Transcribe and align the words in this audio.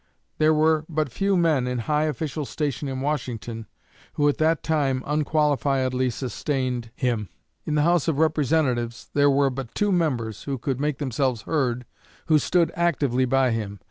There 0.39 0.51
were 0.51 0.83
but 0.89 1.11
few 1.11 1.37
men 1.37 1.67
in 1.67 1.77
high 1.77 2.05
official 2.05 2.43
station 2.43 2.87
in 2.87 3.01
Washington 3.01 3.67
who 4.13 4.27
at 4.27 4.39
that 4.39 4.63
time 4.63 5.03
unqualifiedly 5.05 6.09
sustained 6.11 6.89
him. 6.95 7.29
In 7.67 7.75
the 7.75 7.83
House 7.83 8.07
of 8.07 8.17
Representatives 8.17 9.11
there 9.13 9.29
were 9.29 9.51
but 9.51 9.75
two 9.75 9.91
members 9.91 10.45
who 10.45 10.57
could 10.57 10.79
make 10.79 10.97
themselves 10.97 11.43
heard, 11.43 11.85
who 12.25 12.39
stood 12.39 12.71
actively 12.73 13.25
by 13.25 13.51
him. 13.51 13.79